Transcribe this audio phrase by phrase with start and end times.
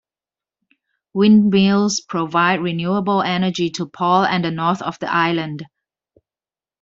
[1.13, 5.67] Windmills provide renewable energy to Paul and the north of the island.